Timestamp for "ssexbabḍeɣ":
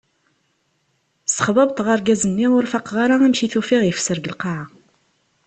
1.27-1.87